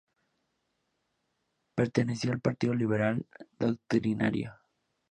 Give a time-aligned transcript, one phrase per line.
[1.75, 3.23] Perteneció al partido Liberal
[3.59, 4.55] Doctrinario.